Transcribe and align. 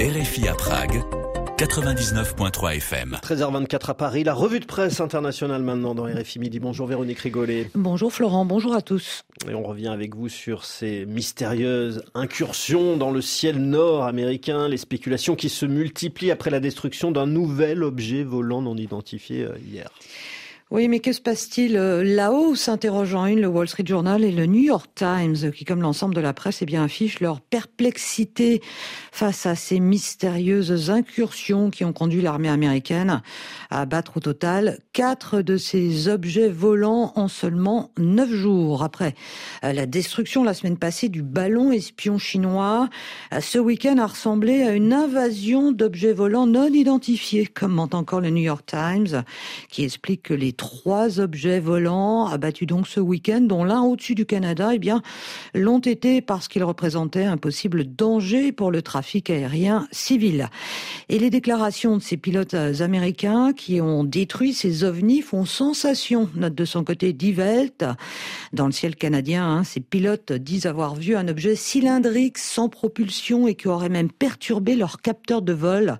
RFI 0.00 0.48
à 0.48 0.54
Prague, 0.54 1.02
99.3 1.58 2.76
FM. 2.76 3.18
13h24 3.22 3.90
à 3.90 3.94
Paris, 3.94 4.24
la 4.24 4.32
revue 4.32 4.58
de 4.58 4.64
presse 4.64 4.98
internationale 4.98 5.62
maintenant 5.62 5.94
dans 5.94 6.04
RFI 6.04 6.38
Midi. 6.38 6.58
Bonjour 6.58 6.86
Véronique 6.86 7.18
Rigolet. 7.18 7.68
Bonjour 7.74 8.10
Florent, 8.10 8.46
bonjour 8.46 8.72
à 8.72 8.80
tous. 8.80 9.24
Et 9.46 9.54
on 9.54 9.62
revient 9.62 9.88
avec 9.88 10.16
vous 10.16 10.30
sur 10.30 10.64
ces 10.64 11.04
mystérieuses 11.04 12.02
incursions 12.14 12.96
dans 12.96 13.10
le 13.10 13.20
ciel 13.20 13.58
nord 13.58 14.04
américain, 14.04 14.68
les 14.68 14.78
spéculations 14.78 15.36
qui 15.36 15.50
se 15.50 15.66
multiplient 15.66 16.30
après 16.30 16.48
la 16.48 16.60
destruction 16.60 17.10
d'un 17.10 17.26
nouvel 17.26 17.82
objet 17.84 18.22
volant 18.22 18.62
non 18.62 18.78
identifié 18.78 19.42
euh, 19.42 19.58
hier. 19.70 19.90
Oui, 20.72 20.86
mais 20.86 21.00
que 21.00 21.12
se 21.12 21.20
passe-t-il 21.20 21.76
euh, 21.76 22.04
là-haut 22.04 22.54
s'interroge 22.54 23.12
en 23.16 23.26
une 23.26 23.40
le 23.40 23.48
Wall 23.48 23.66
Street 23.66 23.82
Journal 23.84 24.22
et 24.22 24.30
le 24.30 24.46
New 24.46 24.60
York 24.60 24.88
Times, 24.94 25.50
qui, 25.50 25.64
comme 25.64 25.82
l'ensemble 25.82 26.14
de 26.14 26.20
la 26.20 26.32
presse, 26.32 26.62
eh 26.62 26.76
affichent 26.76 27.18
leur 27.18 27.40
perplexité 27.40 28.62
face 29.10 29.46
à 29.46 29.56
ces 29.56 29.80
mystérieuses 29.80 30.88
incursions 30.88 31.70
qui 31.70 31.84
ont 31.84 31.92
conduit 31.92 32.22
l'armée 32.22 32.48
américaine 32.48 33.20
à 33.70 33.80
abattre 33.80 34.18
au 34.18 34.20
total 34.20 34.78
quatre 34.92 35.42
de 35.42 35.56
ces 35.56 36.06
objets 36.06 36.48
volants 36.48 37.12
en 37.16 37.26
seulement 37.26 37.90
neuf 37.98 38.30
jours. 38.30 38.84
Après 38.84 39.16
euh, 39.64 39.72
la 39.72 39.86
destruction 39.86 40.44
la 40.44 40.54
semaine 40.54 40.78
passée 40.78 41.08
du 41.08 41.24
ballon 41.24 41.72
espion 41.72 42.16
chinois, 42.16 42.88
euh, 43.34 43.40
ce 43.40 43.58
week-end 43.58 43.98
a 43.98 44.06
ressemblé 44.06 44.62
à 44.62 44.74
une 44.74 44.92
invasion 44.92 45.72
d'objets 45.72 46.12
volants 46.12 46.46
non 46.46 46.68
identifiés, 46.68 47.46
commente 47.46 47.96
encore 47.96 48.20
le 48.20 48.30
New 48.30 48.42
York 48.42 48.64
Times, 48.66 49.24
qui 49.68 49.82
explique 49.82 50.22
que 50.22 50.34
les 50.34 50.52
trois 50.60 51.20
objets 51.20 51.58
volants 51.58 52.26
abattus 52.26 52.68
donc 52.68 52.86
ce 52.86 53.00
week-end, 53.00 53.40
dont 53.40 53.64
l'un 53.64 53.80
au-dessus 53.80 54.14
du 54.14 54.26
Canada, 54.26 54.72
eh 54.74 54.78
bien, 54.78 55.00
l'ont 55.54 55.78
été 55.78 56.20
parce 56.20 56.48
qu'ils 56.48 56.64
représentaient 56.64 57.24
un 57.24 57.38
possible 57.38 57.84
danger 57.84 58.52
pour 58.52 58.70
le 58.70 58.82
trafic 58.82 59.30
aérien 59.30 59.88
civil. 59.90 60.50
Et 61.08 61.18
les 61.18 61.30
déclarations 61.30 61.96
de 61.96 62.02
ces 62.02 62.18
pilotes 62.18 62.52
américains 62.80 63.54
qui 63.54 63.80
ont 63.80 64.04
détruit 64.04 64.52
ces 64.52 64.84
ovnis 64.84 65.22
font 65.22 65.46
sensation, 65.46 66.28
note 66.34 66.54
de 66.54 66.66
son 66.66 66.84
côté 66.84 67.14
d'Ivelt. 67.14 67.86
Dans 68.52 68.66
le 68.66 68.72
ciel 68.72 68.96
canadien, 68.96 69.46
hein, 69.46 69.64
ces 69.64 69.80
pilotes 69.80 70.32
disent 70.32 70.66
avoir 70.66 70.94
vu 70.94 71.16
un 71.16 71.26
objet 71.28 71.56
cylindrique 71.56 72.36
sans 72.36 72.68
propulsion 72.68 73.48
et 73.48 73.54
qui 73.54 73.68
aurait 73.68 73.88
même 73.88 74.10
perturbé 74.10 74.76
leur 74.76 75.00
capteur 75.00 75.40
de 75.40 75.54
vol. 75.54 75.98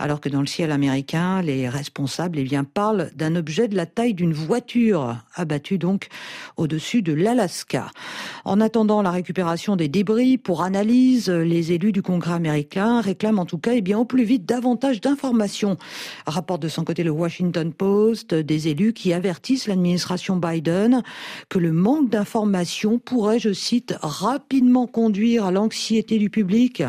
Alors 0.00 0.20
que 0.20 0.28
dans 0.28 0.40
le 0.40 0.48
ciel 0.48 0.72
américain, 0.72 1.40
les 1.40 1.68
responsables 1.68 2.40
eh 2.40 2.42
bien, 2.42 2.64
parlent 2.64 3.12
d'un 3.14 3.36
objet 3.36 3.68
de 3.68 3.76
la 3.76 3.86
taille 3.94 4.14
d'une 4.14 4.32
voiture, 4.32 5.16
abattue 5.34 5.78
donc 5.78 6.08
au-dessus 6.56 7.02
de 7.02 7.12
l'Alaska. 7.12 7.90
En 8.44 8.60
attendant 8.60 9.02
la 9.02 9.10
récupération 9.10 9.76
des 9.76 9.88
débris 9.88 10.38
pour 10.38 10.62
analyse, 10.62 11.28
les 11.28 11.72
élus 11.72 11.92
du 11.92 12.02
Congrès 12.02 12.34
américain 12.34 13.00
réclament 13.00 13.38
en 13.38 13.46
tout 13.46 13.58
cas, 13.58 13.74
et 13.74 13.78
eh 13.78 13.80
bien, 13.82 13.98
au 13.98 14.04
plus 14.04 14.24
vite 14.24 14.44
davantage 14.44 15.00
d'informations. 15.00 15.76
Rapporte 16.26 16.62
de 16.62 16.68
son 16.68 16.84
côté 16.84 17.02
le 17.04 17.10
Washington 17.10 17.72
Post 17.72 18.34
des 18.34 18.68
élus 18.68 18.92
qui 18.92 19.12
avertissent 19.12 19.66
l'administration 19.66 20.36
Biden 20.36 21.02
que 21.48 21.58
le 21.58 21.72
manque 21.72 22.10
d'informations 22.10 22.98
pourrait, 22.98 23.38
je 23.38 23.52
cite, 23.52 23.94
rapidement 24.00 24.86
conduire 24.86 25.46
à 25.46 25.52
l'anxiété 25.52 26.18
du 26.18 26.30
public 26.30 26.82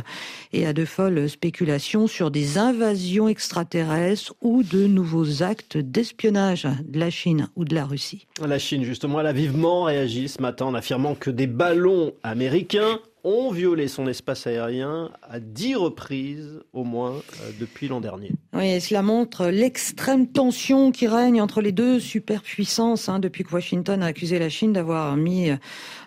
et 0.52 0.66
à 0.66 0.74
de 0.74 0.86
folles 0.86 1.30
spéculations 1.30 2.08
sur 2.08 2.31
des 2.31 2.58
invasions 2.58 3.28
extraterrestres 3.28 4.34
ou 4.42 4.64
de 4.64 4.88
nouveaux 4.88 5.44
actes 5.44 5.78
d'espionnage 5.78 6.68
de 6.94 7.00
la 7.00 7.10
Chine 7.10 7.50
ou 7.58 7.66
de 7.66 7.76
la 7.76 7.86
Russie. 7.86 8.28
La 8.42 8.60
Chine, 8.60 8.84
justement, 8.84 9.20
elle 9.20 9.28
a 9.28 9.34
vivement 9.34 9.84
réagi 9.84 10.30
ce 10.30 10.42
matin 10.42 10.66
en 10.68 10.74
affirmant 10.74 11.16
que 11.16 11.30
des 11.30 11.48
ballons 11.48 12.14
américains 12.24 13.00
ont 13.24 13.52
violé 13.52 13.88
son 13.88 14.08
espace 14.08 14.48
aérien 14.48 15.12
à 15.22 15.40
dix 15.40 15.76
reprises 15.76 16.60
au 16.74 16.84
moins 16.84 17.14
euh, 17.14 17.52
depuis 17.60 17.88
l'an 17.88 18.02
dernier. 18.02 18.32
Oui, 18.54 18.80
cela 18.82 19.02
montre 19.02 19.48
l'extrême 19.48 20.28
tension 20.28 20.92
qui 20.92 21.08
règne 21.08 21.42
entre 21.42 21.62
les 21.62 21.72
deux 21.72 22.00
superpuissances 22.00 23.09
hein, 23.09 23.20
depuis 23.20 23.44
que 23.44 23.53
Washington 23.53 24.03
a 24.03 24.08
accusé 24.08 24.40
la 24.40 24.50
Chine 24.50 24.74
d'avoir 24.74 25.16
mis 25.16 25.52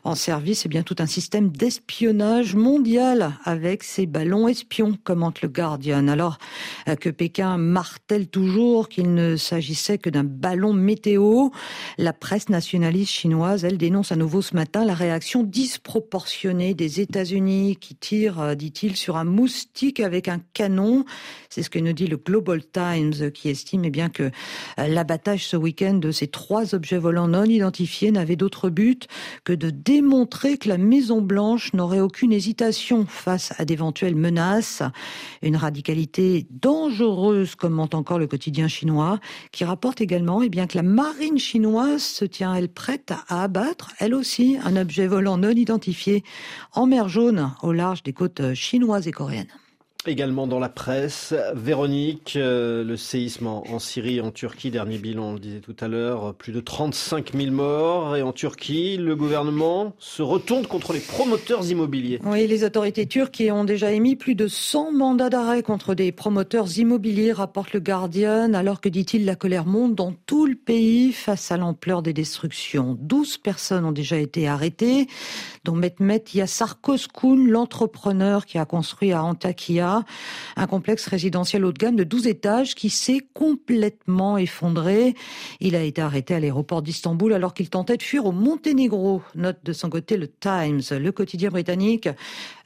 en 0.04 0.14
service 0.14 0.66
eh 0.66 0.68
bien 0.68 0.82
tout 0.82 0.96
un 1.00 1.06
système 1.06 1.48
d'espionnage 1.50 2.54
mondial 2.54 3.36
avec 3.44 3.82
ses 3.82 4.06
ballons 4.06 4.46
espions, 4.46 4.96
commente 5.02 5.42
le 5.42 5.48
Guardian. 5.48 6.08
Alors 6.08 6.38
euh, 6.88 6.94
que 6.94 7.08
Pékin 7.08 7.56
martèle 7.58 8.28
toujours 8.28 8.88
qu'il 8.88 9.14
ne 9.14 9.36
s'agissait 9.36 9.98
que 9.98 10.10
d'un 10.10 10.24
ballon 10.24 10.72
météo, 10.72 11.48
la 11.98 12.12
presse 12.12 12.48
nationaliste 12.48 13.12
chinoise, 13.12 13.64
elle 13.64 13.78
dénonce 13.78 14.12
à 14.12 14.16
nouveau 14.16 14.42
ce 14.42 14.54
matin 14.54 14.84
la 14.84 14.94
réaction 14.94 15.42
disproportionnée 15.42 16.74
des 16.74 17.00
États-Unis 17.08 17.76
qui 17.76 17.94
tirent, 17.94 18.40
euh, 18.40 18.54
dit-il, 18.54 18.96
sur 18.96 19.16
un 19.16 19.24
moustique 19.24 20.00
avec 20.00 20.28
un 20.28 20.40
canon. 20.52 21.04
C'est 21.48 21.62
ce 21.62 21.70
que 21.70 21.78
nous 21.78 21.92
dit 21.92 22.06
le 22.06 22.16
Global 22.16 22.62
Times 22.64 23.30
qui 23.32 23.48
estime 23.48 23.84
eh 23.84 23.90
bien 23.90 24.08
que 24.08 24.24
euh, 24.24 24.88
l'abattage 24.88 25.46
ce 25.46 25.56
week-end 25.56 25.94
de 25.94 26.10
ces 26.10 26.26
trois 26.26 26.74
objets 26.74 26.98
volants 26.98 27.28
non 27.28 27.44
identifiés 27.44 28.10
n'avait 28.10 28.36
d'autre 28.36 28.70
but 28.70 29.06
que 29.44 29.52
de 29.52 29.70
démontrer 29.70 30.58
que 30.58 30.68
la 30.68 30.78
Maison 30.78 31.20
Blanche 31.20 31.72
n'aurait 31.72 32.00
aucune 32.00 32.32
hésitation 32.32 33.06
face 33.06 33.52
à 33.58 33.64
d'éventuelles 33.64 34.16
menaces. 34.16 34.82
Une 35.42 35.56
radicalité 35.56 36.46
dangereuse, 36.50 37.54
commente 37.54 37.94
encore 37.94 38.18
le 38.18 38.26
quotidien 38.26 38.68
chinois, 38.68 39.20
qui 39.52 39.64
rapporte 39.64 40.00
également 40.00 40.42
eh 40.42 40.48
bien, 40.48 40.66
que 40.66 40.76
la 40.76 40.82
marine 40.82 41.38
chinoise 41.38 42.02
se 42.02 42.24
tient, 42.24 42.54
elle, 42.54 42.68
prête 42.68 43.12
à 43.28 43.42
abattre, 43.42 43.92
elle 43.98 44.14
aussi, 44.14 44.56
un 44.64 44.76
objet 44.76 45.06
volant 45.06 45.38
non 45.38 45.50
identifié 45.50 46.24
en 46.72 46.86
jaune 47.04 47.52
au 47.62 47.72
large 47.72 48.02
des 48.02 48.12
côtes 48.12 48.54
chinoises 48.54 49.06
et 49.06 49.12
coréennes. 49.12 49.52
Également 50.08 50.46
dans 50.46 50.60
la 50.60 50.68
presse, 50.68 51.34
Véronique, 51.54 52.34
euh, 52.36 52.84
le 52.84 52.96
séisme 52.96 53.48
en, 53.48 53.78
Syrie, 53.80 54.20
en 54.20 54.30
Turquie, 54.30 54.70
dernier 54.70 54.98
bilan, 54.98 55.30
on 55.30 55.32
le 55.32 55.40
disait 55.40 55.58
tout 55.58 55.74
à 55.80 55.88
l'heure, 55.88 56.32
plus 56.34 56.52
de 56.52 56.60
35 56.60 57.32
000 57.34 57.50
morts. 57.50 58.14
Et 58.14 58.22
en 58.22 58.32
Turquie, 58.32 58.98
le 58.98 59.16
gouvernement 59.16 59.94
se 59.98 60.22
retourne 60.22 60.64
contre 60.64 60.92
les 60.92 61.00
promoteurs 61.00 61.68
immobiliers. 61.68 62.20
Oui, 62.24 62.46
les 62.46 62.62
autorités 62.62 63.06
turques 63.06 63.42
ont 63.50 63.64
déjà 63.64 63.90
émis 63.90 64.14
plus 64.14 64.36
de 64.36 64.46
100 64.46 64.92
mandats 64.92 65.28
d'arrêt 65.28 65.64
contre 65.64 65.94
des 65.96 66.12
promoteurs 66.12 66.78
immobiliers, 66.78 67.32
rapporte 67.32 67.72
le 67.72 67.80
Guardian, 67.80 68.54
alors 68.54 68.80
que, 68.80 68.88
dit-il, 68.88 69.24
la 69.24 69.34
colère 69.34 69.66
monte 69.66 69.96
dans 69.96 70.12
tout 70.26 70.46
le 70.46 70.54
pays 70.54 71.12
face 71.12 71.50
à 71.50 71.56
l'ampleur 71.56 72.02
des 72.02 72.12
destructions. 72.12 72.96
12 73.00 73.38
personnes 73.38 73.84
ont 73.84 73.92
déjà 73.92 74.18
été 74.18 74.46
arrêtées, 74.46 75.08
dont 75.64 75.74
Mehmet 75.74 76.22
Yassar 76.32 76.80
Koskun, 76.80 77.48
l'entrepreneur 77.48 78.46
qui 78.46 78.58
a 78.58 78.64
construit 78.64 79.10
à 79.10 79.24
Antakya 79.24 79.95
un 80.56 80.66
complexe 80.66 81.06
résidentiel 81.06 81.64
haut 81.64 81.72
de 81.72 81.78
gamme 81.78 81.96
de 81.96 82.04
12 82.04 82.26
étages 82.26 82.74
qui 82.74 82.90
s'est 82.90 83.26
complètement 83.34 84.38
effondré. 84.38 85.14
Il 85.60 85.76
a 85.76 85.82
été 85.82 86.02
arrêté 86.02 86.34
à 86.34 86.40
l'aéroport 86.40 86.82
d'Istanbul 86.82 87.32
alors 87.32 87.54
qu'il 87.54 87.70
tentait 87.70 87.96
de 87.96 88.02
fuir 88.02 88.26
au 88.26 88.32
Monténégro, 88.32 89.22
note 89.34 89.58
de 89.64 89.72
son 89.72 89.90
côté 89.90 90.16
le 90.16 90.28
Times, 90.28 90.82
le 90.90 91.10
quotidien 91.12 91.50
britannique, 91.50 92.08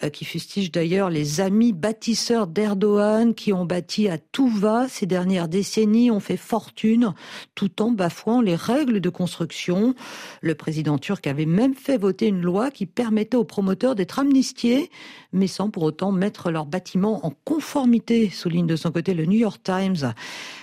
euh, 0.03 0.09
qui 0.09 0.25
fustige 0.25 0.71
d'ailleurs 0.71 1.11
les 1.11 1.41
amis 1.41 1.73
bâtisseurs 1.73 2.47
d'Erdogan 2.47 3.35
qui 3.35 3.53
ont 3.53 3.65
bâti 3.65 4.09
à 4.09 4.19
tout 4.19 4.49
va 4.49 4.89
ces 4.89 5.07
dernières 5.07 5.49
décennies, 5.49 6.11
ont 6.11 6.21
fait 6.21 6.37
fortune 6.37 7.15
tout 7.55 7.83
en 7.83 7.91
bafouant 7.91 8.41
les 8.41 8.55
règles 8.55 9.01
de 9.01 9.09
construction. 9.09 9.95
Le 10.41 10.55
président 10.55 10.99
turc 10.99 11.27
avait 11.27 11.47
même 11.47 11.75
fait 11.75 11.99
voter 11.99 12.27
une 12.27 12.41
loi 12.41 12.71
qui 12.71 12.87
permettait 12.87 13.37
aux 13.37 13.45
promoteurs 13.45 13.95
d'être 13.95 14.19
amnistiés, 14.19 14.91
mais 15.33 15.47
sans 15.47 15.71
pour 15.71 15.83
autant 15.83 16.13
mettre 16.13 16.51
leurs 16.51 16.67
bâtiments 16.67 17.10
en 17.17 17.33
conformité, 17.45 18.31
souligne 18.31 18.67
de 18.67 18.77
son 18.77 18.91
côté 18.91 19.15
le 19.15 19.27
New 19.27 19.39
York 19.39 19.63
Times, 19.63 20.15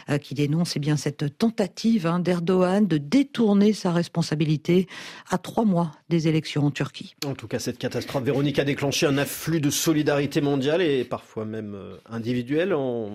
euh, 0.09 0.17
qui 0.17 0.33
dénonce 0.33 0.75
eh 0.75 0.79
bien 0.79 0.97
cette 0.97 1.37
tentative 1.37 2.07
hein, 2.07 2.19
d'Erdogan 2.19 2.87
de 2.87 2.97
détourner 2.97 3.73
sa 3.73 3.91
responsabilité 3.91 4.87
à 5.29 5.37
trois 5.37 5.65
mois 5.65 5.91
des 6.09 6.27
élections 6.27 6.65
en 6.65 6.71
Turquie. 6.71 7.15
En 7.25 7.33
tout 7.33 7.47
cas, 7.47 7.59
cette 7.59 7.77
catastrophe, 7.77 8.23
Véronique, 8.23 8.59
a 8.59 8.63
déclenché 8.63 9.05
un 9.05 9.17
afflux 9.17 9.61
de 9.61 9.69
solidarité 9.69 10.41
mondiale 10.41 10.81
et 10.81 11.03
parfois 11.03 11.45
même 11.45 11.75
euh, 11.75 11.97
individuelle. 12.09 12.73
on 12.73 13.11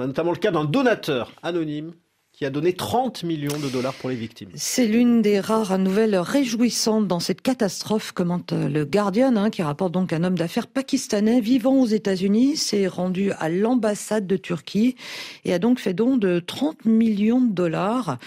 a 0.00 0.06
notamment 0.06 0.32
le 0.32 0.38
cas 0.38 0.50
d'un 0.50 0.64
donateur 0.64 1.32
anonyme 1.42 1.92
qui 2.34 2.44
a 2.44 2.50
donné 2.50 2.72
30 2.72 3.22
millions 3.22 3.56
de 3.62 3.68
dollars 3.68 3.94
pour 3.94 4.10
les 4.10 4.16
victimes. 4.16 4.48
C'est 4.56 4.88
l'une 4.88 5.22
des 5.22 5.38
rares 5.38 5.78
nouvelles 5.78 6.16
réjouissantes 6.16 7.06
dans 7.06 7.20
cette 7.20 7.42
catastrophe, 7.42 8.10
commente 8.10 8.52
le 8.52 8.84
Guardian, 8.84 9.36
hein, 9.36 9.50
qui 9.50 9.62
rapporte 9.62 9.92
donc 9.92 10.12
un 10.12 10.24
homme 10.24 10.36
d'affaires 10.36 10.66
pakistanais 10.66 11.40
vivant 11.40 11.76
aux 11.76 11.86
États-Unis 11.86 12.56
s'est 12.56 12.88
rendu 12.88 13.30
à 13.38 13.48
l'ambassade 13.48 14.26
de 14.26 14.36
Turquie 14.36 14.96
et 15.44 15.54
a 15.54 15.60
donc 15.60 15.78
fait 15.78 15.94
don 15.94 16.16
de 16.16 16.40
30 16.40 16.86
millions 16.86 17.40
de 17.40 17.52
dollars. 17.52 18.18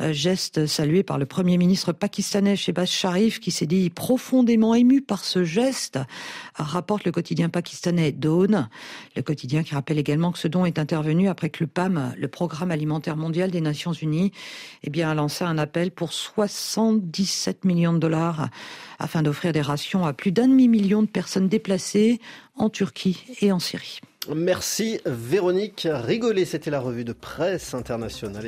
Euh, 0.00 0.12
geste 0.12 0.66
salué 0.66 1.02
par 1.02 1.18
le 1.18 1.26
premier 1.26 1.58
ministre 1.58 1.92
pakistanais 1.92 2.54
Shehbaz 2.54 2.88
Sharif, 2.88 3.40
qui 3.40 3.50
s'est 3.50 3.66
dit 3.66 3.90
profondément 3.90 4.76
ému 4.76 5.02
par 5.02 5.24
ce 5.24 5.42
geste, 5.42 5.98
rapporte 6.54 7.04
le 7.04 7.10
quotidien 7.10 7.48
pakistanais 7.48 8.12
Dawn. 8.12 8.68
Le 9.16 9.22
quotidien 9.22 9.64
qui 9.64 9.74
rappelle 9.74 9.98
également 9.98 10.30
que 10.30 10.38
ce 10.38 10.46
don 10.46 10.64
est 10.66 10.78
intervenu 10.78 11.28
après 11.28 11.50
que 11.50 11.64
le 11.64 11.66
PAM, 11.66 12.14
le 12.16 12.28
Programme 12.28 12.70
alimentaire 12.70 13.16
mondial 13.16 13.50
des 13.56 13.62
Nations 13.62 13.92
Unies 13.92 14.32
eh 14.84 14.90
bien, 14.90 15.10
a 15.10 15.14
lancé 15.14 15.44
un 15.44 15.56
appel 15.56 15.90
pour 15.90 16.12
77 16.12 17.64
millions 17.64 17.94
de 17.94 17.98
dollars 17.98 18.50
afin 18.98 19.22
d'offrir 19.22 19.52
des 19.52 19.62
rations 19.62 20.04
à 20.04 20.12
plus 20.12 20.32
d'un 20.32 20.48
demi-million 20.48 21.02
de 21.02 21.08
personnes 21.08 21.48
déplacées 21.48 22.20
en 22.54 22.70
Turquie 22.70 23.24
et 23.40 23.52
en 23.52 23.58
Syrie. 23.58 24.00
Merci 24.34 25.00
Véronique 25.06 25.86
Rigolet, 25.90 26.44
c'était 26.44 26.70
la 26.70 26.80
revue 26.80 27.04
de 27.04 27.12
presse 27.12 27.74
internationale. 27.74 28.44